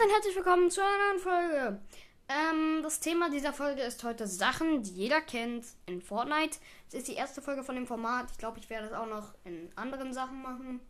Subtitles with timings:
[0.00, 1.80] dann herzlich willkommen zu einer neuen Folge.
[2.26, 6.56] Ähm, das Thema dieser Folge ist heute Sachen, die jeder kennt in Fortnite.
[6.88, 8.30] Es ist die erste Folge von dem Format.
[8.30, 10.80] Ich glaube, ich werde es auch noch in anderen Sachen machen.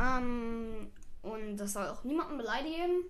[0.00, 3.04] Ähm, und das soll auch niemanden beleidigen.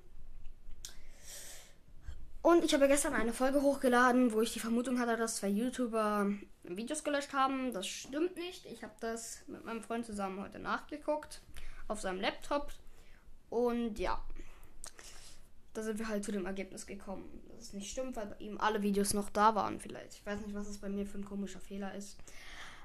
[2.42, 6.28] Und ich habe gestern eine Folge hochgeladen, wo ich die Vermutung hatte, dass zwei YouTuber
[6.64, 7.72] Videos gelöscht haben.
[7.72, 8.66] Das stimmt nicht.
[8.66, 11.40] Ich habe das mit meinem Freund zusammen heute nachgeguckt
[11.86, 12.72] auf seinem Laptop.
[13.50, 14.22] Und ja,
[15.74, 18.58] da sind wir halt zu dem Ergebnis gekommen, dass es nicht stimmt, weil bei ihm
[18.58, 20.14] alle Videos noch da waren vielleicht.
[20.14, 22.16] Ich weiß nicht, was das bei mir für ein komischer Fehler ist.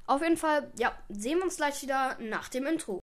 [0.08, 3.00] Auf jeden Fall, ja, sehen wir uns gleich wieder nach dem Intro.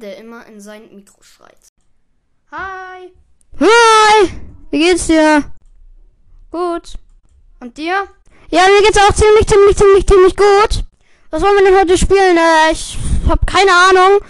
[0.00, 1.58] Der, immer in sein Mikro schreit.
[2.50, 3.12] Hi.
[3.60, 4.30] Hi,
[4.70, 5.44] wie geht's dir?
[6.50, 6.94] Gut.
[7.60, 8.08] Und dir?
[8.48, 10.84] Ja, mir geht's auch ziemlich, ziemlich, ziemlich, ziemlich gut.
[11.28, 12.38] Was wollen wir denn heute spielen?
[12.38, 12.96] Äh, ich
[13.28, 14.20] hab keine Ahnung.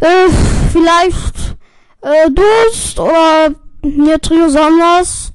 [0.00, 0.30] Äh,
[0.72, 1.56] vielleicht
[2.00, 5.32] äh, Durst oder hier Trio Sammlers.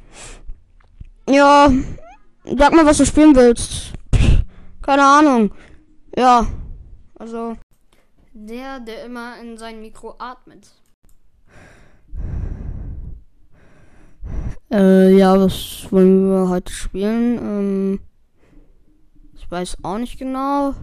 [1.30, 1.72] Ja,
[2.46, 3.94] sag mal, was du spielen willst.
[4.16, 4.42] Pff,
[4.82, 5.54] keine Ahnung.
[6.18, 6.48] Ja,
[7.20, 7.58] also.
[8.34, 10.68] Der, der immer in sein Mikro atmet.
[14.72, 17.38] Äh, ja, was wollen wir heute spielen?
[17.38, 18.00] Ähm,
[19.36, 20.74] ich weiß auch nicht genau.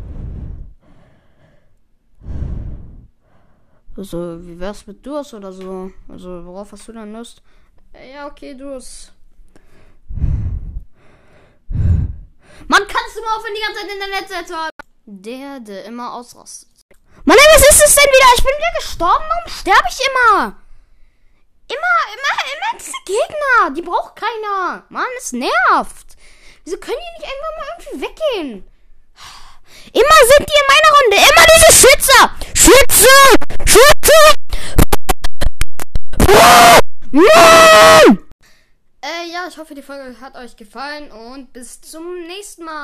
[3.97, 5.91] Also, wie wär's mit Durst oder so?
[6.09, 7.43] Also, worauf hast du denn Lust?
[7.93, 9.13] Äh, Ja, okay, du hast.
[11.69, 14.71] Mann, kannst du mal aufhören, die ganze Zeit in der haben?
[15.07, 16.80] Der, der immer ausrastet.
[17.31, 18.27] Mann, was ist es denn wieder?
[18.37, 19.25] Ich bin wieder gestorben.
[19.29, 20.57] Warum sterbe ich immer?
[21.69, 23.71] Immer, immer, immer diese Gegner.
[23.77, 24.83] Die braucht keiner.
[24.89, 26.17] Mann, es nervt.
[26.65, 28.69] Wieso können die nicht irgendwann mal irgendwie weggehen?
[29.93, 31.17] Immer sind die in meiner Runde.
[31.31, 32.21] Immer diese Schützer.
[32.53, 33.15] Schütze.
[33.65, 34.19] Schütze.
[39.03, 42.75] Äh, ja, ich hoffe, die Folge hat euch gefallen und bis zum nächsten Mal.